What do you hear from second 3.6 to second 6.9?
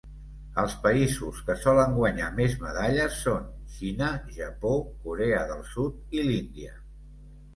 Xina, Japó, Corea del Sud i l'Índia.